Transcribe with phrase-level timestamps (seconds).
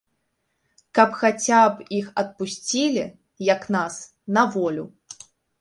[0.99, 3.05] Каб хаця б іх адпусцілі,
[3.53, 4.01] як нас,
[4.39, 4.85] на волю.